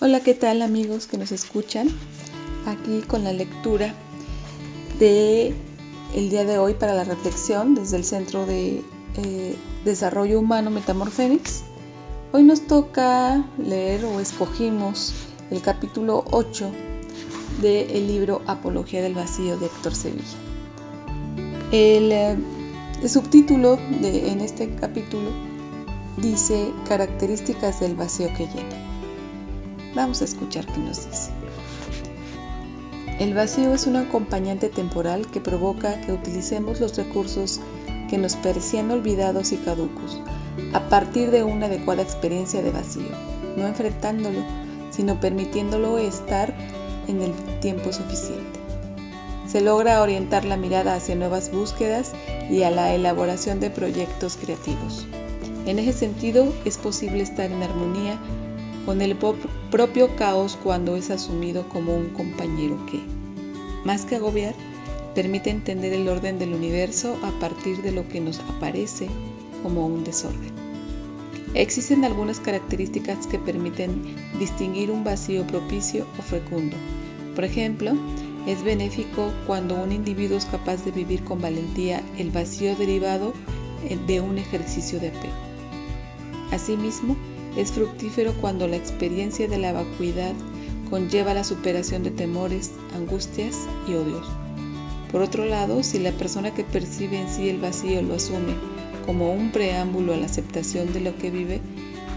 Hola, 0.00 0.20
¿qué 0.20 0.32
tal 0.32 0.62
amigos 0.62 1.08
que 1.08 1.18
nos 1.18 1.32
escuchan? 1.32 1.88
Aquí 2.66 3.00
con 3.00 3.24
la 3.24 3.32
lectura 3.32 3.92
de 5.00 5.52
el 6.14 6.30
día 6.30 6.44
de 6.44 6.56
hoy 6.56 6.74
para 6.74 6.94
la 6.94 7.02
reflexión 7.02 7.74
desde 7.74 7.96
el 7.96 8.04
Centro 8.04 8.46
de 8.46 8.84
eh, 9.16 9.56
Desarrollo 9.84 10.38
Humano 10.38 10.70
Metamorfénix. 10.70 11.64
Hoy 12.30 12.44
nos 12.44 12.68
toca 12.68 13.44
leer 13.58 14.04
o 14.04 14.20
escogimos 14.20 15.14
el 15.50 15.62
capítulo 15.62 16.24
8 16.30 16.70
del 17.60 18.06
libro 18.06 18.42
Apología 18.46 19.02
del 19.02 19.14
Vacío 19.14 19.58
de 19.58 19.66
Héctor 19.66 19.96
Sevilla. 19.96 20.22
El, 21.72 22.12
eh, 22.12 22.36
subtítulo 23.08 23.80
en 24.00 24.42
este 24.42 24.76
capítulo 24.76 25.32
dice 26.18 26.72
Características 26.86 27.80
del 27.80 27.96
vacío 27.96 28.28
que 28.36 28.46
llena. 28.46 28.87
Vamos 29.94 30.20
a 30.20 30.24
escuchar 30.24 30.66
qué 30.66 30.78
nos 30.78 31.08
dice. 31.08 31.30
El 33.18 33.34
vacío 33.34 33.74
es 33.74 33.86
un 33.86 33.96
acompañante 33.96 34.68
temporal 34.68 35.26
que 35.30 35.40
provoca 35.40 36.00
que 36.02 36.12
utilicemos 36.12 36.80
los 36.80 36.96
recursos 36.96 37.60
que 38.08 38.18
nos 38.18 38.36
parecían 38.36 38.90
olvidados 38.90 39.52
y 39.52 39.56
caducos, 39.56 40.20
a 40.72 40.88
partir 40.88 41.30
de 41.30 41.42
una 41.42 41.66
adecuada 41.66 42.02
experiencia 42.02 42.62
de 42.62 42.70
vacío, 42.70 43.10
no 43.56 43.66
enfrentándolo, 43.66 44.44
sino 44.90 45.18
permitiéndolo 45.20 45.98
estar 45.98 46.54
en 47.08 47.22
el 47.22 47.32
tiempo 47.60 47.92
suficiente. 47.92 48.60
Se 49.48 49.62
logra 49.62 50.02
orientar 50.02 50.44
la 50.44 50.56
mirada 50.56 50.94
hacia 50.94 51.16
nuevas 51.16 51.50
búsquedas 51.50 52.12
y 52.50 52.62
a 52.62 52.70
la 52.70 52.94
elaboración 52.94 53.60
de 53.60 53.70
proyectos 53.70 54.36
creativos. 54.36 55.06
En 55.66 55.78
ese 55.78 55.92
sentido, 55.92 56.52
es 56.64 56.78
posible 56.78 57.22
estar 57.22 57.50
en 57.50 57.62
armonía 57.62 58.18
con 58.88 59.02
el 59.02 59.16
propio 59.70 60.16
caos 60.16 60.58
cuando 60.64 60.96
es 60.96 61.10
asumido 61.10 61.68
como 61.68 61.94
un 61.94 62.08
compañero 62.08 62.86
que, 62.86 63.02
más 63.84 64.06
que 64.06 64.16
agobiar, 64.16 64.54
permite 65.14 65.50
entender 65.50 65.92
el 65.92 66.08
orden 66.08 66.38
del 66.38 66.54
universo 66.54 67.18
a 67.22 67.38
partir 67.38 67.82
de 67.82 67.92
lo 67.92 68.08
que 68.08 68.22
nos 68.22 68.40
aparece 68.40 69.10
como 69.62 69.86
un 69.86 70.04
desorden. 70.04 70.54
Existen 71.52 72.02
algunas 72.02 72.40
características 72.40 73.26
que 73.26 73.38
permiten 73.38 74.16
distinguir 74.38 74.90
un 74.90 75.04
vacío 75.04 75.46
propicio 75.46 76.06
o 76.18 76.22
fecundo. 76.22 76.78
Por 77.34 77.44
ejemplo, 77.44 77.92
es 78.46 78.62
benéfico 78.62 79.30
cuando 79.46 79.74
un 79.74 79.92
individuo 79.92 80.38
es 80.38 80.46
capaz 80.46 80.82
de 80.86 80.92
vivir 80.92 81.22
con 81.24 81.42
valentía 81.42 82.02
el 82.16 82.30
vacío 82.30 82.74
derivado 82.74 83.34
de 84.06 84.20
un 84.22 84.38
ejercicio 84.38 84.98
de 84.98 85.08
apego. 85.08 85.34
Asimismo, 86.52 87.18
es 87.56 87.72
fructífero 87.72 88.34
cuando 88.40 88.66
la 88.66 88.76
experiencia 88.76 89.48
de 89.48 89.58
la 89.58 89.72
vacuidad 89.72 90.34
conlleva 90.90 91.34
la 91.34 91.44
superación 91.44 92.02
de 92.02 92.10
temores, 92.10 92.72
angustias 92.94 93.66
y 93.86 93.94
odios. 93.94 94.26
Por 95.10 95.22
otro 95.22 95.44
lado, 95.44 95.82
si 95.82 95.98
la 95.98 96.12
persona 96.12 96.52
que 96.52 96.64
percibe 96.64 97.18
en 97.18 97.28
sí 97.28 97.48
el 97.48 97.58
vacío 97.58 98.02
lo 98.02 98.14
asume 98.14 98.54
como 99.06 99.32
un 99.32 99.52
preámbulo 99.52 100.12
a 100.12 100.16
la 100.16 100.26
aceptación 100.26 100.92
de 100.92 101.00
lo 101.00 101.16
que 101.16 101.30
vive, 101.30 101.60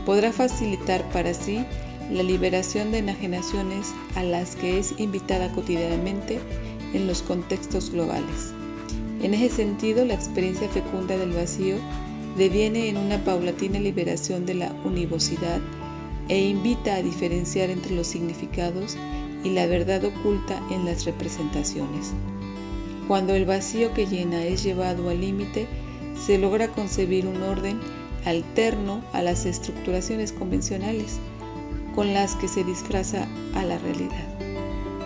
podrá 0.05 0.33
facilitar 0.33 1.09
para 1.11 1.33
sí 1.33 1.65
la 2.11 2.23
liberación 2.23 2.91
de 2.91 2.97
enajenaciones 2.97 3.93
a 4.15 4.23
las 4.23 4.55
que 4.57 4.77
es 4.77 4.95
invitada 4.97 5.51
cotidianamente 5.53 6.39
en 6.93 7.07
los 7.07 7.21
contextos 7.21 7.91
globales. 7.91 8.53
En 9.21 9.33
ese 9.33 9.55
sentido, 9.55 10.03
la 10.03 10.15
experiencia 10.15 10.67
fecunda 10.67 11.15
del 11.15 11.31
vacío 11.31 11.75
deviene 12.37 12.89
en 12.89 12.97
una 12.97 13.23
paulatina 13.23 13.79
liberación 13.79 14.45
de 14.45 14.53
la 14.55 14.71
univocidad 14.83 15.59
e 16.29 16.39
invita 16.39 16.95
a 16.95 17.01
diferenciar 17.01 17.69
entre 17.69 17.95
los 17.95 18.07
significados 18.07 18.97
y 19.43 19.49
la 19.49 19.65
verdad 19.65 20.03
oculta 20.05 20.61
en 20.69 20.85
las 20.85 21.05
representaciones. 21.05 22.13
Cuando 23.07 23.33
el 23.33 23.45
vacío 23.45 23.93
que 23.93 24.05
llena 24.05 24.45
es 24.45 24.63
llevado 24.63 25.09
al 25.09 25.21
límite, 25.21 25.67
se 26.25 26.37
logra 26.37 26.69
concebir 26.69 27.25
un 27.25 27.41
orden 27.41 27.79
alterno 28.25 29.03
a 29.13 29.21
las 29.21 29.45
estructuraciones 29.45 30.31
convencionales 30.31 31.19
con 31.95 32.13
las 32.13 32.35
que 32.35 32.47
se 32.47 32.63
disfraza 32.63 33.27
a 33.55 33.63
la 33.63 33.77
realidad. 33.79 34.27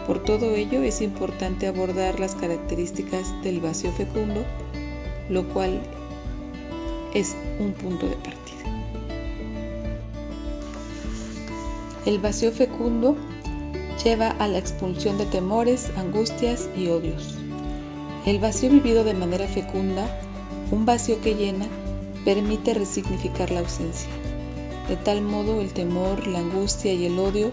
Por 0.05 0.23
todo 0.23 0.53
ello 0.53 0.83
es 0.83 1.01
importante 1.01 1.65
abordar 1.65 2.19
las 2.19 2.35
características 2.35 3.33
del 3.41 3.59
vacío 3.59 3.91
fecundo, 3.91 4.45
lo 5.29 5.47
cual 5.49 5.81
es 7.15 7.35
un 7.59 7.71
punto 7.71 8.07
de 8.07 8.15
partida. 8.17 8.35
El 12.05 12.19
vacío 12.19 12.51
fecundo 12.51 13.15
lleva 14.03 14.29
a 14.29 14.47
la 14.47 14.59
expulsión 14.59 15.17
de 15.17 15.25
temores, 15.25 15.91
angustias 15.97 16.69
y 16.77 16.89
odios. 16.89 17.35
El 18.25 18.39
vacío 18.39 18.69
vivido 18.69 19.03
de 19.03 19.13
manera 19.13 19.47
fecunda, 19.47 20.05
un 20.71 20.85
vacío 20.85 21.19
que 21.21 21.35
llena, 21.35 21.65
permite 22.25 22.73
resignificar 22.73 23.49
la 23.49 23.61
ausencia. 23.61 24.09
De 24.89 24.97
tal 24.97 25.21
modo 25.21 25.61
el 25.61 25.71
temor, 25.71 26.27
la 26.27 26.39
angustia 26.39 26.93
y 26.93 27.05
el 27.05 27.17
odio 27.17 27.51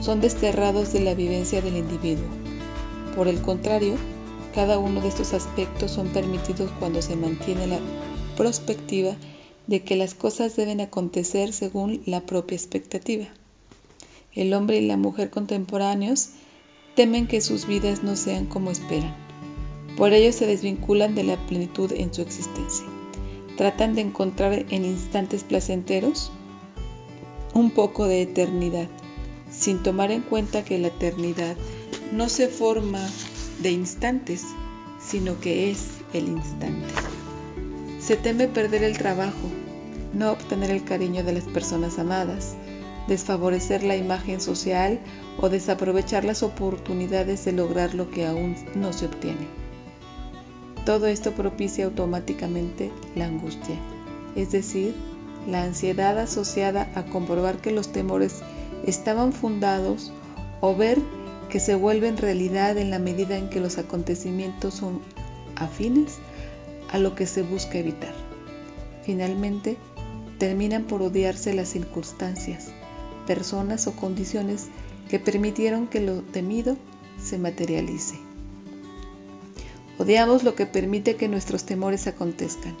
son 0.00 0.20
desterrados 0.20 0.92
de 0.92 1.00
la 1.00 1.14
vivencia 1.14 1.62
del 1.62 1.76
individuo. 1.76 2.26
Por 3.14 3.28
el 3.28 3.40
contrario, 3.40 3.94
cada 4.54 4.78
uno 4.78 5.00
de 5.00 5.08
estos 5.08 5.32
aspectos 5.32 5.92
son 5.92 6.08
permitidos 6.08 6.70
cuando 6.80 7.00
se 7.00 7.14
mantiene 7.14 7.66
la 7.66 7.78
perspectiva 8.36 9.16
de 9.66 9.82
que 9.82 9.96
las 9.96 10.14
cosas 10.14 10.54
deben 10.54 10.80
acontecer 10.80 11.52
según 11.52 12.02
la 12.06 12.20
propia 12.20 12.56
expectativa. 12.56 13.26
El 14.32 14.54
hombre 14.54 14.78
y 14.78 14.86
la 14.86 14.96
mujer 14.96 15.30
contemporáneos 15.30 16.30
temen 16.94 17.26
que 17.26 17.40
sus 17.40 17.66
vidas 17.66 18.04
no 18.04 18.16
sean 18.16 18.46
como 18.46 18.70
esperan. 18.70 19.16
Por 19.96 20.12
ello 20.12 20.32
se 20.32 20.46
desvinculan 20.46 21.14
de 21.14 21.24
la 21.24 21.36
plenitud 21.46 21.90
en 21.92 22.12
su 22.12 22.22
existencia. 22.22 22.86
Tratan 23.56 23.94
de 23.94 24.02
encontrar 24.02 24.66
en 24.70 24.84
instantes 24.84 25.42
placenteros 25.42 26.30
un 27.54 27.70
poco 27.70 28.06
de 28.06 28.22
eternidad, 28.22 28.88
sin 29.50 29.82
tomar 29.82 30.10
en 30.10 30.20
cuenta 30.20 30.64
que 30.64 30.78
la 30.78 30.88
eternidad 30.88 31.56
no 32.12 32.28
se 32.28 32.48
forma 32.48 33.00
de 33.62 33.70
instantes, 33.70 34.44
sino 35.00 35.40
que 35.40 35.70
es 35.70 35.88
el 36.12 36.28
instante. 36.28 37.15
Se 38.06 38.16
teme 38.16 38.46
perder 38.46 38.84
el 38.84 38.96
trabajo, 38.96 39.48
no 40.14 40.30
obtener 40.30 40.70
el 40.70 40.84
cariño 40.84 41.24
de 41.24 41.32
las 41.32 41.42
personas 41.42 41.98
amadas, 41.98 42.54
desfavorecer 43.08 43.82
la 43.82 43.96
imagen 43.96 44.40
social 44.40 45.00
o 45.40 45.48
desaprovechar 45.48 46.24
las 46.24 46.44
oportunidades 46.44 47.44
de 47.44 47.50
lograr 47.50 47.96
lo 47.96 48.08
que 48.08 48.24
aún 48.24 48.54
no 48.76 48.92
se 48.92 49.06
obtiene. 49.06 49.48
Todo 50.84 51.08
esto 51.08 51.32
propicia 51.32 51.86
automáticamente 51.86 52.92
la 53.16 53.26
angustia, 53.26 53.74
es 54.36 54.52
decir, 54.52 54.94
la 55.48 55.64
ansiedad 55.64 56.16
asociada 56.16 56.88
a 56.94 57.06
comprobar 57.06 57.56
que 57.56 57.72
los 57.72 57.90
temores 57.90 58.36
estaban 58.86 59.32
fundados 59.32 60.12
o 60.60 60.76
ver 60.76 61.00
que 61.48 61.58
se 61.58 61.74
vuelven 61.74 62.18
realidad 62.18 62.78
en 62.78 62.92
la 62.92 63.00
medida 63.00 63.36
en 63.36 63.50
que 63.50 63.58
los 63.58 63.78
acontecimientos 63.78 64.74
son 64.74 65.00
afines 65.56 66.20
a 66.90 66.98
lo 66.98 67.14
que 67.14 67.26
se 67.26 67.42
busca 67.42 67.78
evitar. 67.78 68.14
Finalmente, 69.04 69.76
terminan 70.38 70.84
por 70.84 71.02
odiarse 71.02 71.54
las 71.54 71.68
circunstancias, 71.68 72.68
personas 73.26 73.86
o 73.86 73.92
condiciones 73.92 74.66
que 75.08 75.18
permitieron 75.18 75.86
que 75.86 76.00
lo 76.00 76.22
temido 76.22 76.76
se 77.22 77.38
materialice. 77.38 78.16
Odiamos 79.98 80.44
lo 80.44 80.54
que 80.54 80.66
permite 80.66 81.16
que 81.16 81.28
nuestros 81.28 81.64
temores 81.64 82.06
acontezcan. 82.06 82.76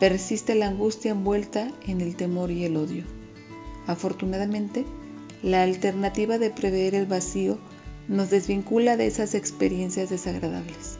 Persiste 0.00 0.54
la 0.54 0.68
angustia 0.68 1.10
envuelta 1.10 1.70
en 1.86 2.00
el 2.00 2.16
temor 2.16 2.50
y 2.50 2.64
el 2.64 2.76
odio. 2.76 3.04
Afortunadamente, 3.86 4.86
la 5.42 5.62
alternativa 5.62 6.38
de 6.38 6.50
prever 6.50 6.94
el 6.94 7.06
vacío 7.06 7.58
nos 8.08 8.30
desvincula 8.30 8.96
de 8.96 9.06
esas 9.06 9.34
experiencias 9.34 10.08
desagradables 10.08 10.98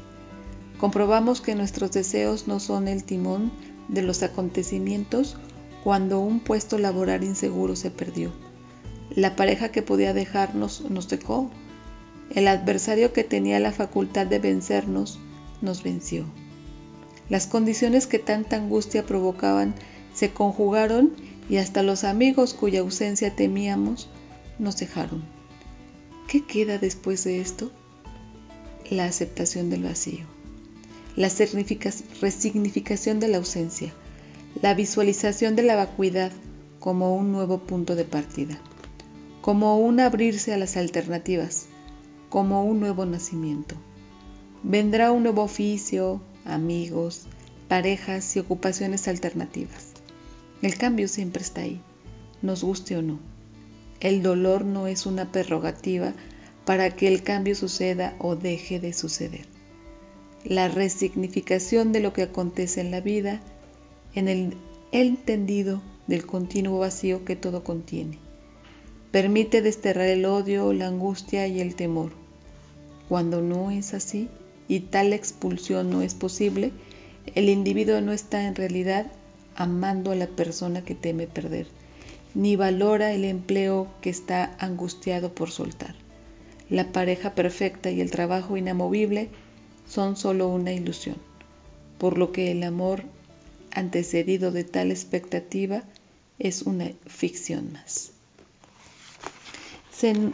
comprobamos 0.84 1.40
que 1.40 1.54
nuestros 1.54 1.92
deseos 1.92 2.46
no 2.46 2.60
son 2.60 2.88
el 2.88 3.04
timón 3.04 3.50
de 3.88 4.02
los 4.02 4.22
acontecimientos 4.22 5.38
cuando 5.82 6.20
un 6.20 6.40
puesto 6.40 6.76
laboral 6.76 7.24
inseguro 7.24 7.74
se 7.74 7.90
perdió. 7.90 8.34
La 9.08 9.34
pareja 9.34 9.70
que 9.70 9.80
podía 9.80 10.12
dejarnos 10.12 10.82
nos 10.90 11.08
dejó. 11.08 11.50
El 12.34 12.48
adversario 12.48 13.14
que 13.14 13.24
tenía 13.24 13.60
la 13.60 13.72
facultad 13.72 14.26
de 14.26 14.38
vencernos 14.40 15.18
nos 15.62 15.82
venció. 15.82 16.26
Las 17.30 17.46
condiciones 17.46 18.06
que 18.06 18.18
tanta 18.18 18.56
angustia 18.56 19.06
provocaban 19.06 19.74
se 20.12 20.32
conjugaron 20.32 21.14
y 21.48 21.56
hasta 21.56 21.82
los 21.82 22.04
amigos 22.04 22.52
cuya 22.52 22.80
ausencia 22.80 23.34
temíamos 23.34 24.10
nos 24.58 24.76
dejaron. 24.76 25.24
¿Qué 26.28 26.44
queda 26.44 26.76
después 26.76 27.24
de 27.24 27.40
esto? 27.40 27.72
La 28.90 29.06
aceptación 29.06 29.70
del 29.70 29.84
vacío 29.84 30.26
la 31.16 31.30
resignificación 32.20 33.20
de 33.20 33.28
la 33.28 33.36
ausencia, 33.36 33.92
la 34.60 34.74
visualización 34.74 35.54
de 35.56 35.62
la 35.62 35.76
vacuidad 35.76 36.32
como 36.80 37.14
un 37.16 37.32
nuevo 37.32 37.58
punto 37.58 37.94
de 37.94 38.04
partida. 38.04 38.58
como 39.40 39.78
un 39.78 40.00
abrirse 40.00 40.54
a 40.54 40.56
las 40.56 40.78
alternativas, 40.78 41.66
como 42.30 42.64
un 42.64 42.80
nuevo 42.80 43.04
nacimiento. 43.04 43.74
Vendrá 44.62 45.12
un 45.12 45.22
nuevo 45.22 45.42
oficio, 45.42 46.22
amigos, 46.46 47.26
parejas 47.68 48.34
y 48.36 48.38
ocupaciones 48.38 49.06
alternativas. 49.06 49.92
El 50.62 50.78
cambio 50.78 51.08
siempre 51.08 51.42
está 51.42 51.60
ahí, 51.60 51.82
nos 52.40 52.64
guste 52.64 52.96
o 52.96 53.02
no. 53.02 53.18
El 54.00 54.22
dolor 54.22 54.64
no 54.64 54.86
es 54.86 55.04
una 55.04 55.30
prerrogativa 55.30 56.14
para 56.64 56.88
que 56.88 57.08
el 57.08 57.22
cambio 57.22 57.54
suceda 57.54 58.14
o 58.18 58.36
deje 58.36 58.80
de 58.80 58.94
suceder. 58.94 59.53
La 60.44 60.68
resignificación 60.68 61.92
de 61.92 62.00
lo 62.00 62.12
que 62.12 62.22
acontece 62.22 62.82
en 62.82 62.90
la 62.90 63.00
vida, 63.00 63.40
en 64.14 64.28
el 64.28 64.54
entendido 64.92 65.82
del 66.06 66.26
continuo 66.26 66.78
vacío 66.78 67.24
que 67.24 67.34
todo 67.34 67.64
contiene. 67.64 68.18
Permite 69.10 69.62
desterrar 69.62 70.08
el 70.08 70.26
odio, 70.26 70.72
la 70.74 70.88
angustia 70.88 71.46
y 71.46 71.60
el 71.60 71.74
temor. 71.76 72.12
Cuando 73.08 73.40
no 73.40 73.70
es 73.70 73.94
así 73.94 74.28
y 74.68 74.80
tal 74.80 75.12
expulsión 75.12 75.88
no 75.88 76.02
es 76.02 76.14
posible, 76.14 76.72
el 77.34 77.48
individuo 77.48 78.00
no 78.02 78.12
está 78.12 78.46
en 78.46 78.54
realidad 78.54 79.10
amando 79.56 80.10
a 80.10 80.14
la 80.14 80.26
persona 80.26 80.84
que 80.84 80.94
teme 80.94 81.26
perder, 81.26 81.68
ni 82.34 82.56
valora 82.56 83.12
el 83.12 83.24
empleo 83.24 83.88
que 84.02 84.10
está 84.10 84.56
angustiado 84.58 85.34
por 85.34 85.50
soltar. 85.50 85.94
La 86.68 86.92
pareja 86.92 87.34
perfecta 87.34 87.90
y 87.90 88.00
el 88.00 88.10
trabajo 88.10 88.56
inamovible 88.56 89.30
son 89.88 90.16
solo 90.16 90.48
una 90.48 90.72
ilusión, 90.72 91.16
por 91.98 92.18
lo 92.18 92.32
que 92.32 92.50
el 92.50 92.62
amor 92.62 93.04
antecedido 93.72 94.50
de 94.50 94.64
tal 94.64 94.90
expectativa 94.90 95.84
es 96.38 96.62
una 96.62 96.90
ficción 97.06 97.72
más. 97.72 98.12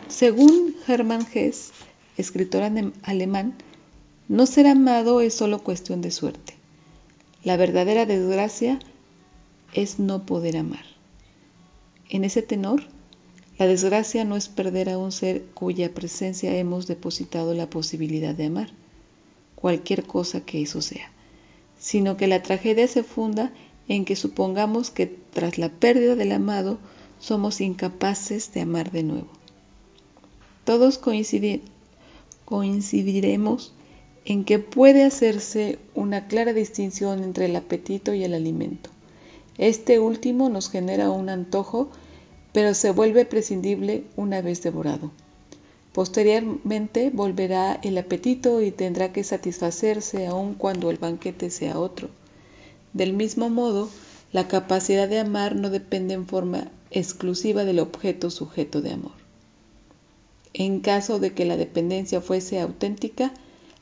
Según 0.09 0.75
Hermann 0.89 1.27
Hesse, 1.33 1.71
escritor 2.17 2.63
alemán, 3.03 3.55
no 4.29 4.47
ser 4.47 4.67
amado 4.67 5.21
es 5.21 5.35
solo 5.35 5.63
cuestión 5.63 6.01
de 6.01 6.11
suerte. 6.11 6.55
La 7.45 7.57
verdadera 7.57 8.05
desgracia 8.05 8.81
es 9.73 9.99
no 9.99 10.27
poder 10.27 10.57
amar. 10.57 10.85
En 12.09 12.25
ese 12.25 12.43
tenor, 12.43 12.83
la 13.59 13.67
desgracia 13.67 14.25
no 14.25 14.37
es 14.37 14.49
perder 14.49 14.91
a 14.91 14.99
un 14.99 15.13
ser 15.13 15.45
cuya 15.55 15.95
presencia 15.95 16.57
hemos 16.57 16.87
depositado 16.87 17.55
la 17.55 17.71
posibilidad 17.71 18.35
de 18.35 18.47
amar, 18.47 18.71
cualquier 19.61 20.05
cosa 20.05 20.41
que 20.41 20.63
eso 20.63 20.81
sea, 20.83 21.11
sino 21.79 22.17
que 22.17 22.27
la 22.27 22.43
tragedia 22.43 22.89
se 22.89 23.03
funda 23.03 23.53
en 23.89 24.05
que 24.05 24.17
supongamos 24.17 24.91
que 24.91 25.07
tras 25.07 25.59
la 25.59 25.69
pérdida 25.69 26.15
del 26.15 26.33
amado 26.33 26.79
somos 27.19 27.61
incapaces 27.61 28.53
de 28.53 28.63
amar 28.63 28.91
de 28.91 29.03
nuevo. 29.03 29.29
Todos 30.65 30.99
coincidiremos 32.45 33.75
en 34.25 34.45
que 34.45 34.59
puede 34.59 35.05
hacerse 35.05 35.79
una 35.95 36.27
clara 36.29 36.53
distinción 36.53 37.23
entre 37.23 37.47
el 37.47 37.57
apetito 37.57 38.15
y 38.15 38.25
el 38.25 38.35
alimento. 38.35 38.91
Este 39.59 39.99
último 39.99 40.49
nos 40.49 40.71
genera 40.71 41.11
un 41.11 41.29
antojo, 41.29 41.91
pero 42.53 42.75
se 42.75 42.93
vuelve 42.93 43.25
prescindible 43.25 44.05
una 44.17 44.41
vez 44.41 44.63
devorado. 44.63 45.11
Posteriormente 45.93 47.11
volverá 47.11 47.81
el 47.83 47.99
apetito 47.99 48.63
y 48.63 48.71
tendrá 48.71 49.13
que 49.13 49.25
satisfacerse 49.25 50.27
aun 50.27 50.55
cuando 50.55 50.91
el 50.91 50.99
banquete 50.99 51.51
sea 51.51 51.79
otro. 51.79 52.09
Del 52.93 53.13
mismo 53.13 53.51
modo, 53.51 53.89
la 54.33 54.47
capacidad 54.47 55.09
de 55.09 55.19
amar 55.19 55.57
no 55.57 55.71
depende 55.71 56.15
en 56.15 56.27
forma 56.27 56.71
exclusiva 56.91 57.65
del 57.65 57.81
objeto 57.81 58.31
sujeto 58.31 58.81
de 58.81 58.93
amor. 58.93 59.13
En 60.53 60.81
caso 60.81 61.19
de 61.19 61.33
que 61.33 61.45
la 61.45 61.57
dependencia 61.57 62.21
fuese 62.21 62.61
auténtica, 62.61 63.33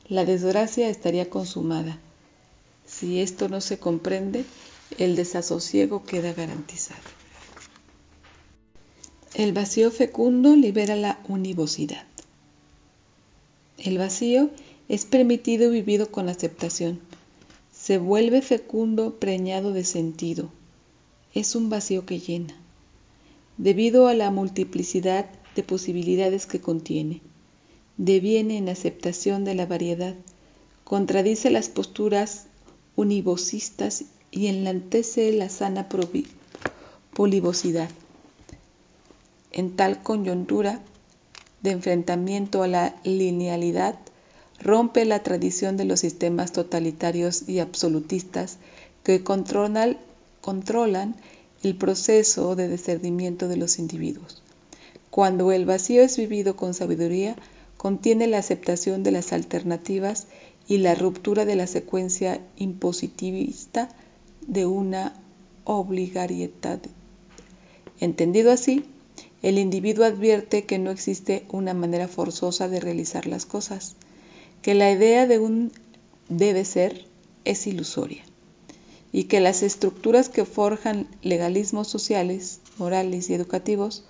la 0.07 0.25
desgracia 0.25 0.89
estaría 0.89 1.29
consumada. 1.29 1.99
Si 2.85 3.21
esto 3.21 3.49
no 3.49 3.61
se 3.61 3.77
comprende, 3.77 4.45
el 4.97 5.15
desasosiego 5.15 6.03
queda 6.03 6.33
garantizado. 6.33 7.18
El 9.35 9.53
vacío 9.53 9.91
fecundo 9.91 10.55
libera 10.55 10.95
la 10.95 11.19
univocidad. 11.27 12.03
El 13.77 13.99
vacío 13.99 14.49
es 14.89 15.05
permitido 15.05 15.69
y 15.69 15.81
vivido 15.81 16.11
con 16.11 16.29
aceptación. 16.29 16.99
Se 17.71 17.99
vuelve 17.99 18.41
fecundo 18.41 19.19
preñado 19.19 19.71
de 19.71 19.83
sentido. 19.83 20.49
Es 21.35 21.55
un 21.55 21.69
vacío 21.69 22.07
que 22.07 22.19
llena. 22.19 22.55
Debido 23.57 24.07
a 24.07 24.15
la 24.15 24.31
multiplicidad 24.31 25.27
de 25.55 25.63
posibilidades 25.63 26.47
que 26.47 26.59
contiene 26.59 27.21
deviene 27.97 28.57
en 28.57 28.67
aceptación 28.67 29.45
de 29.45 29.53
la 29.53 29.67
variedad, 29.67 30.15
contradice 30.85 31.51
las 31.51 31.69
posturas 31.69 32.47
univocistas 32.95 34.05
y 34.31 34.47
enlantece 34.47 35.31
la 35.33 35.49
sana 35.49 35.87
polivosidad. 37.13 37.89
En 39.59 39.75
tal 39.75 40.01
coyuntura 40.01 40.79
de 41.61 41.71
enfrentamiento 41.71 42.63
a 42.63 42.67
la 42.69 42.95
linealidad, 43.03 43.99
rompe 44.57 45.03
la 45.03 45.21
tradición 45.21 45.75
de 45.75 45.83
los 45.83 45.99
sistemas 45.99 46.53
totalitarios 46.53 47.43
y 47.45 47.59
absolutistas 47.59 48.57
que 49.03 49.21
controlan, 49.21 49.97
el 51.61 51.75
proceso 51.75 52.55
de 52.55 52.69
discernimiento 52.69 53.49
de 53.49 53.57
los 53.57 53.79
individuos. 53.79 54.41
Cuando 55.09 55.51
el 55.51 55.65
vacío 55.65 56.03
es 56.03 56.15
vivido 56.15 56.55
con 56.55 56.73
sabiduría, 56.73 57.35
contiene 57.75 58.27
la 58.27 58.37
aceptación 58.37 59.03
de 59.03 59.11
las 59.11 59.33
alternativas 59.33 60.27
y 60.69 60.77
la 60.77 60.95
ruptura 60.95 61.43
de 61.43 61.57
la 61.57 61.67
secuencia 61.67 62.39
impositivista 62.55 63.89
de 64.47 64.65
una 64.65 65.15
obligariedad. 65.65 66.79
Entendido 67.99 68.53
así, 68.53 68.85
el 69.41 69.57
individuo 69.57 70.05
advierte 70.05 70.65
que 70.65 70.79
no 70.79 70.91
existe 70.91 71.45
una 71.49 71.73
manera 71.73 72.07
forzosa 72.07 72.67
de 72.67 72.79
realizar 72.79 73.25
las 73.25 73.45
cosas, 73.45 73.95
que 74.61 74.73
la 74.73 74.91
idea 74.91 75.27
de 75.27 75.39
un 75.39 75.71
debe 76.27 76.65
ser 76.65 77.05
es 77.45 77.65
ilusoria 77.67 78.23
y 79.11 79.23
que 79.23 79.39
las 79.39 79.63
estructuras 79.63 80.29
que 80.29 80.45
forjan 80.45 81.07
legalismos 81.21 81.87
sociales, 81.87 82.59
morales 82.77 83.29
y 83.29 83.33
educativos 83.33 84.03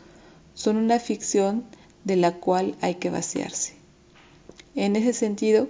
son 0.53 0.77
una 0.77 0.99
ficción 0.99 1.63
de 2.03 2.15
la 2.15 2.35
cual 2.35 2.75
hay 2.81 2.95
que 2.95 3.09
vaciarse. 3.09 3.73
En 4.75 4.95
ese 4.95 5.13
sentido, 5.13 5.67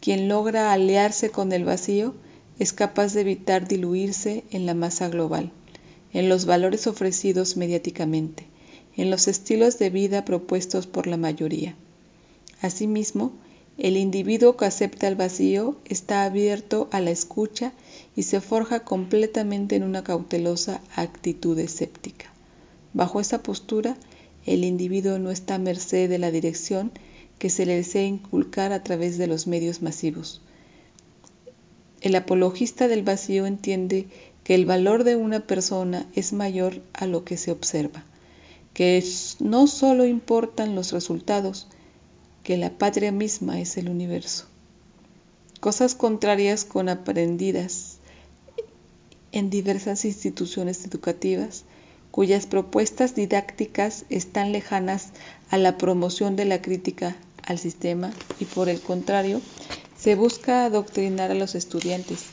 quien 0.00 0.28
logra 0.28 0.72
aliarse 0.72 1.30
con 1.30 1.52
el 1.52 1.64
vacío 1.64 2.14
es 2.58 2.72
capaz 2.72 3.14
de 3.14 3.22
evitar 3.22 3.68
diluirse 3.68 4.44
en 4.50 4.66
la 4.66 4.74
masa 4.74 5.08
global, 5.08 5.52
en 6.12 6.28
los 6.28 6.44
valores 6.44 6.86
ofrecidos 6.86 7.56
mediáticamente, 7.56 8.46
en 8.96 9.10
los 9.10 9.28
estilos 9.28 9.78
de 9.78 9.90
vida 9.90 10.24
propuestos 10.24 10.86
por 10.86 11.06
la 11.06 11.16
mayoría. 11.16 11.74
Asimismo, 12.62 13.32
el 13.78 13.98
individuo 13.98 14.56
que 14.56 14.64
acepta 14.64 15.06
el 15.06 15.16
vacío 15.16 15.76
está 15.84 16.24
abierto 16.24 16.88
a 16.92 17.00
la 17.00 17.10
escucha 17.10 17.72
y 18.14 18.22
se 18.22 18.40
forja 18.40 18.80
completamente 18.80 19.76
en 19.76 19.82
una 19.82 20.02
cautelosa 20.02 20.80
actitud 20.94 21.58
escéptica. 21.58 22.32
Bajo 22.94 23.20
esa 23.20 23.42
postura, 23.42 23.98
el 24.46 24.64
individuo 24.64 25.18
no 25.18 25.30
está 25.30 25.56
a 25.56 25.58
merced 25.58 26.08
de 26.08 26.18
la 26.18 26.30
dirección 26.30 26.90
que 27.38 27.50
se 27.50 27.66
le 27.66 27.76
desea 27.76 28.04
inculcar 28.04 28.72
a 28.72 28.82
través 28.82 29.18
de 29.18 29.26
los 29.26 29.46
medios 29.46 29.82
masivos. 29.82 30.40
El 32.00 32.14
apologista 32.14 32.88
del 32.88 33.02
vacío 33.02 33.44
entiende 33.44 34.06
que 34.44 34.54
el 34.54 34.64
valor 34.64 35.04
de 35.04 35.16
una 35.16 35.40
persona 35.40 36.06
es 36.14 36.32
mayor 36.32 36.80
a 36.94 37.06
lo 37.06 37.24
que 37.24 37.36
se 37.36 37.50
observa, 37.50 38.04
que 38.76 39.02
no 39.40 39.66
solo 39.68 40.04
importan 40.04 40.74
los 40.74 40.92
resultados, 40.92 41.66
que 42.42 42.58
la 42.58 42.76
patria 42.76 43.10
misma 43.10 43.58
es 43.58 43.78
el 43.78 43.88
universo. 43.88 44.44
Cosas 45.60 45.94
contrarias 45.94 46.66
con 46.66 46.90
aprendidas 46.90 48.00
en 49.32 49.48
diversas 49.48 50.04
instituciones 50.04 50.84
educativas 50.84 51.64
cuyas 52.10 52.44
propuestas 52.44 53.14
didácticas 53.14 54.04
están 54.10 54.52
lejanas 54.52 55.08
a 55.48 55.56
la 55.56 55.78
promoción 55.78 56.36
de 56.36 56.44
la 56.44 56.60
crítica 56.60 57.16
al 57.44 57.58
sistema 57.58 58.12
y 58.40 58.44
por 58.44 58.68
el 58.68 58.82
contrario, 58.82 59.40
se 59.96 60.16
busca 60.16 60.66
adoctrinar 60.66 61.30
a 61.30 61.34
los 61.34 61.54
estudiantes, 61.54 62.26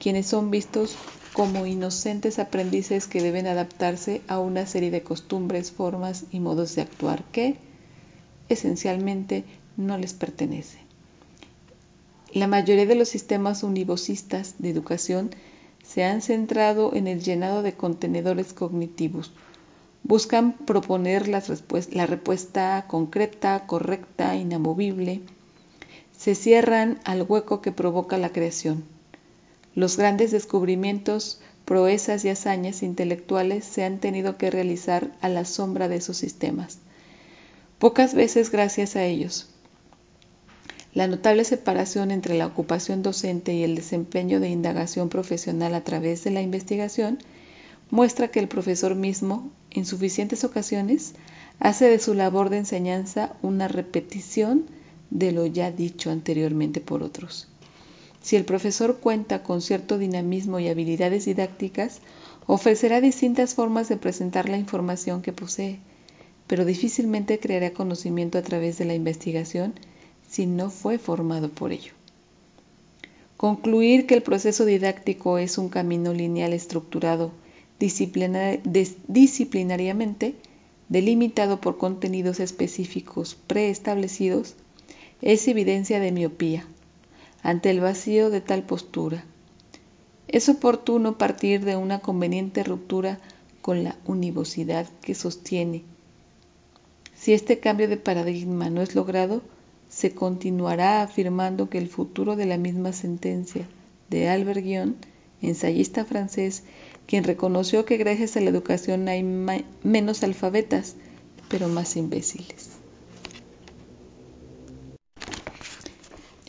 quienes 0.00 0.26
son 0.26 0.50
vistos 0.50 0.96
como 1.34 1.66
inocentes 1.66 2.38
aprendices 2.38 3.08
que 3.08 3.20
deben 3.20 3.48
adaptarse 3.48 4.22
a 4.28 4.38
una 4.38 4.66
serie 4.66 4.92
de 4.92 5.02
costumbres, 5.02 5.72
formas 5.72 6.26
y 6.30 6.38
modos 6.38 6.76
de 6.76 6.82
actuar 6.82 7.24
que 7.24 7.56
esencialmente 8.48 9.44
no 9.76 9.98
les 9.98 10.14
pertenece. 10.14 10.78
La 12.32 12.46
mayoría 12.46 12.86
de 12.86 12.94
los 12.94 13.08
sistemas 13.08 13.64
univocistas 13.64 14.54
de 14.58 14.70
educación 14.70 15.30
se 15.82 16.04
han 16.04 16.22
centrado 16.22 16.94
en 16.94 17.08
el 17.08 17.20
llenado 17.20 17.62
de 17.62 17.72
contenedores 17.72 18.52
cognitivos, 18.52 19.32
buscan 20.04 20.52
proponer 20.52 21.26
la 21.26 21.40
respuesta 22.06 22.84
concreta, 22.86 23.66
correcta, 23.66 24.36
inamovible. 24.36 25.22
Se 26.16 26.36
cierran 26.36 27.00
al 27.04 27.22
hueco 27.22 27.60
que 27.60 27.72
provoca 27.72 28.18
la 28.18 28.28
creación. 28.28 28.93
Los 29.74 29.96
grandes 29.96 30.30
descubrimientos, 30.30 31.40
proezas 31.64 32.24
y 32.24 32.28
hazañas 32.28 32.82
intelectuales 32.82 33.64
se 33.64 33.84
han 33.84 33.98
tenido 33.98 34.36
que 34.36 34.50
realizar 34.50 35.10
a 35.20 35.28
la 35.28 35.44
sombra 35.44 35.88
de 35.88 35.96
esos 35.96 36.16
sistemas. 36.16 36.78
Pocas 37.78 38.14
veces 38.14 38.50
gracias 38.50 38.96
a 38.96 39.04
ellos. 39.04 39.48
La 40.94 41.08
notable 41.08 41.44
separación 41.44 42.12
entre 42.12 42.38
la 42.38 42.46
ocupación 42.46 43.02
docente 43.02 43.52
y 43.52 43.64
el 43.64 43.74
desempeño 43.74 44.38
de 44.38 44.48
indagación 44.48 45.08
profesional 45.08 45.74
a 45.74 45.82
través 45.82 46.22
de 46.22 46.30
la 46.30 46.40
investigación 46.40 47.18
muestra 47.90 48.28
que 48.28 48.38
el 48.38 48.46
profesor 48.46 48.94
mismo, 48.94 49.50
en 49.70 49.86
suficientes 49.86 50.44
ocasiones, 50.44 51.14
hace 51.58 51.88
de 51.88 51.98
su 51.98 52.14
labor 52.14 52.48
de 52.48 52.58
enseñanza 52.58 53.32
una 53.42 53.66
repetición 53.66 54.66
de 55.10 55.32
lo 55.32 55.46
ya 55.46 55.72
dicho 55.72 56.12
anteriormente 56.12 56.80
por 56.80 57.02
otros. 57.02 57.48
Si 58.24 58.34
el 58.36 58.44
profesor 58.46 59.00
cuenta 59.00 59.42
con 59.42 59.60
cierto 59.60 59.98
dinamismo 59.98 60.58
y 60.58 60.68
habilidades 60.68 61.26
didácticas, 61.26 62.00
ofrecerá 62.46 63.02
distintas 63.02 63.54
formas 63.54 63.90
de 63.90 63.98
presentar 63.98 64.48
la 64.48 64.56
información 64.56 65.20
que 65.20 65.34
posee, 65.34 65.78
pero 66.46 66.64
difícilmente 66.64 67.38
creará 67.38 67.74
conocimiento 67.74 68.38
a 68.38 68.42
través 68.42 68.78
de 68.78 68.86
la 68.86 68.94
investigación 68.94 69.74
si 70.26 70.46
no 70.46 70.70
fue 70.70 70.96
formado 70.96 71.50
por 71.50 71.72
ello. 71.72 71.92
Concluir 73.36 74.06
que 74.06 74.14
el 74.14 74.22
proceso 74.22 74.64
didáctico 74.64 75.36
es 75.36 75.58
un 75.58 75.68
camino 75.68 76.14
lineal 76.14 76.54
estructurado 76.54 77.30
disciplinariamente, 77.78 80.34
delimitado 80.88 81.60
por 81.60 81.76
contenidos 81.76 82.40
específicos 82.40 83.36
preestablecidos, 83.46 84.54
es 85.20 85.46
evidencia 85.46 86.00
de 86.00 86.10
miopía 86.10 86.66
ante 87.44 87.70
el 87.70 87.78
vacío 87.80 88.30
de 88.30 88.40
tal 88.40 88.64
postura. 88.64 89.24
Es 90.26 90.48
oportuno 90.48 91.18
partir 91.18 91.64
de 91.64 91.76
una 91.76 92.00
conveniente 92.00 92.64
ruptura 92.64 93.20
con 93.60 93.84
la 93.84 93.96
univocidad 94.06 94.88
que 95.02 95.14
sostiene. 95.14 95.84
Si 97.14 97.34
este 97.34 97.60
cambio 97.60 97.86
de 97.86 97.98
paradigma 97.98 98.70
no 98.70 98.80
es 98.80 98.94
logrado, 98.94 99.42
se 99.90 100.14
continuará 100.14 101.02
afirmando 101.02 101.68
que 101.68 101.78
el 101.78 101.88
futuro 101.88 102.34
de 102.34 102.46
la 102.46 102.56
misma 102.56 102.92
sentencia 102.92 103.68
de 104.08 104.28
Albert 104.28 104.64
Guion, 104.64 104.96
ensayista 105.42 106.06
francés, 106.06 106.64
quien 107.06 107.24
reconoció 107.24 107.84
que 107.84 107.98
gracias 107.98 108.36
a 108.36 108.40
la 108.40 108.50
educación 108.50 109.06
hay 109.08 109.22
menos 109.82 110.22
alfabetas, 110.22 110.96
pero 111.50 111.68
más 111.68 111.96
imbéciles. 111.96 112.83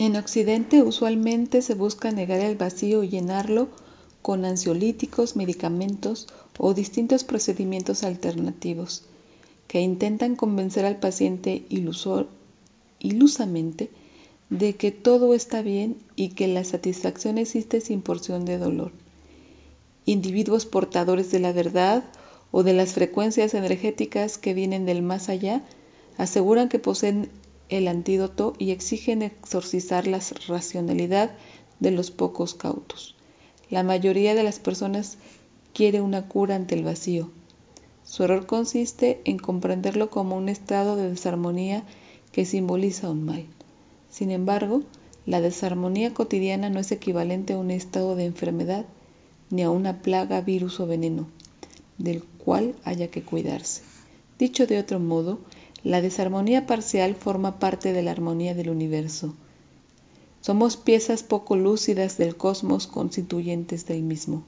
En 0.05 0.15
Occidente 0.17 0.83
usualmente 0.83 1.63
se 1.63 1.73
busca 1.73 2.11
negar 2.11 2.39
el 2.39 2.55
vacío 2.55 3.01
y 3.01 3.09
llenarlo 3.09 3.69
con 4.21 4.45
ansiolíticos, 4.45 5.35
medicamentos 5.35 6.27
o 6.59 6.75
distintos 6.75 7.23
procedimientos 7.23 8.03
alternativos 8.03 9.01
que 9.67 9.81
intentan 9.81 10.35
convencer 10.35 10.85
al 10.85 10.99
paciente 10.99 11.65
ilusamente 12.99 13.89
de 14.51 14.75
que 14.75 14.91
todo 14.91 15.33
está 15.33 15.63
bien 15.63 15.97
y 16.15 16.29
que 16.29 16.47
la 16.49 16.63
satisfacción 16.63 17.39
existe 17.39 17.81
sin 17.81 18.03
porción 18.03 18.45
de 18.45 18.59
dolor. 18.59 18.91
Individuos 20.05 20.67
portadores 20.67 21.31
de 21.31 21.39
la 21.39 21.51
verdad 21.51 22.03
o 22.51 22.61
de 22.61 22.73
las 22.73 22.93
frecuencias 22.93 23.55
energéticas 23.55 24.37
que 24.37 24.53
vienen 24.53 24.85
del 24.85 25.01
más 25.01 25.29
allá, 25.29 25.63
aseguran 26.19 26.69
que 26.69 26.77
poseen 26.77 27.27
el 27.69 27.87
antídoto 27.87 28.53
y 28.57 28.71
exigen 28.71 29.21
exorcizar 29.21 30.07
la 30.07 30.19
racionalidad 30.47 31.31
de 31.79 31.91
los 31.91 32.11
pocos 32.11 32.53
cautos. 32.53 33.15
La 33.69 33.83
mayoría 33.83 34.35
de 34.35 34.43
las 34.43 34.59
personas 34.59 35.17
quiere 35.73 36.01
una 36.01 36.27
cura 36.27 36.55
ante 36.55 36.75
el 36.75 36.83
vacío. 36.83 37.29
Su 38.03 38.23
error 38.23 38.45
consiste 38.45 39.21
en 39.25 39.37
comprenderlo 39.37 40.09
como 40.09 40.37
un 40.37 40.47
estado 40.47 40.95
de 40.95 41.09
desarmonía 41.09 41.83
que 42.31 42.45
simboliza 42.45 43.09
un 43.09 43.25
mal. 43.25 43.45
Sin 44.09 44.29
embargo, 44.31 44.83
la 45.25 45.41
desarmonía 45.41 46.13
cotidiana 46.13 46.69
no 46.69 46.79
es 46.79 46.91
equivalente 46.91 47.53
a 47.53 47.57
un 47.57 47.71
estado 47.71 48.15
de 48.15 48.25
enfermedad, 48.25 48.85
ni 49.49 49.63
a 49.63 49.71
una 49.71 50.01
plaga, 50.01 50.41
virus 50.41 50.79
o 50.79 50.85
veneno, 50.85 51.27
del 51.97 52.23
cual 52.23 52.75
haya 52.83 53.09
que 53.09 53.23
cuidarse. 53.23 53.81
Dicho 54.37 54.67
de 54.67 54.77
otro 54.77 54.99
modo, 54.99 55.39
la 55.85 56.01
desarmonía 56.01 56.65
parcial 56.65 57.13
forma 57.13 57.59
parte 57.59 57.93
de 57.93 58.01
la 58.01 58.09
armonía 58.09 58.55
del 58.55 58.71
universo. 58.71 59.35
Somos 60.41 60.77
piezas 60.77 61.21
poco 61.21 61.55
lúcidas 61.55 62.17
del 62.17 62.35
cosmos 62.35 62.87
constituyentes 62.87 63.85
del 63.85 64.01
mismo. 64.01 64.43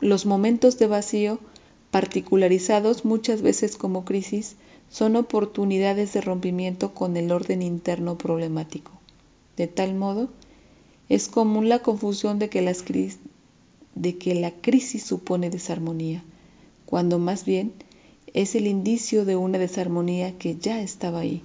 los 0.00 0.26
momentos 0.26 0.78
de 0.78 0.86
vacío, 0.86 1.40
particularizados 1.90 3.04
muchas 3.04 3.42
veces 3.42 3.76
como 3.76 4.04
crisis, 4.04 4.54
son 4.88 5.16
oportunidades 5.16 6.12
de 6.12 6.20
rompimiento 6.20 6.94
con 6.94 7.16
el 7.16 7.32
orden 7.32 7.60
interno 7.60 8.16
problemático. 8.16 8.92
De 9.56 9.66
tal 9.66 9.96
modo, 9.96 10.28
es 11.08 11.26
común 11.26 11.68
la 11.68 11.80
confusión 11.80 12.38
de 12.38 12.48
que 12.48 12.62
de 13.96 14.18
que 14.18 14.34
la 14.36 14.52
crisis 14.52 15.02
supone 15.02 15.50
desarmonía, 15.50 16.22
cuando 16.86 17.18
más 17.18 17.44
bien 17.44 17.72
es 18.38 18.54
el 18.54 18.68
indicio 18.68 19.24
de 19.24 19.34
una 19.34 19.58
desarmonía 19.58 20.38
que 20.38 20.54
ya 20.54 20.80
estaba 20.80 21.18
ahí. 21.18 21.42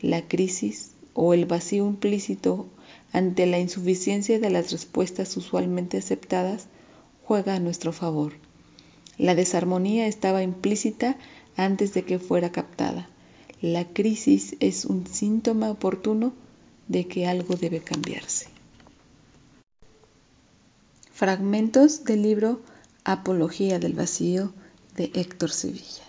La 0.00 0.26
crisis 0.26 0.90
o 1.14 1.34
el 1.34 1.46
vacío 1.46 1.86
implícito 1.86 2.66
ante 3.12 3.46
la 3.46 3.60
insuficiencia 3.60 4.40
de 4.40 4.50
las 4.50 4.72
respuestas 4.72 5.36
usualmente 5.36 5.98
aceptadas 5.98 6.66
juega 7.22 7.54
a 7.54 7.60
nuestro 7.60 7.92
favor. 7.92 8.32
La 9.18 9.36
desarmonía 9.36 10.08
estaba 10.08 10.42
implícita 10.42 11.16
antes 11.56 11.94
de 11.94 12.04
que 12.04 12.18
fuera 12.18 12.50
captada. 12.50 13.08
La 13.60 13.84
crisis 13.84 14.56
es 14.58 14.84
un 14.84 15.06
síntoma 15.06 15.70
oportuno 15.70 16.32
de 16.88 17.06
que 17.06 17.28
algo 17.28 17.54
debe 17.54 17.78
cambiarse. 17.78 18.48
Fragmentos 21.12 22.02
del 22.02 22.22
libro 22.22 22.62
Apología 23.04 23.78
del 23.78 23.92
Vacío 23.92 24.52
de 24.96 25.12
Héctor 25.14 25.52
Sevilla. 25.52 26.05